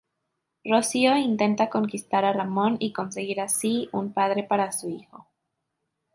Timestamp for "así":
3.39-3.87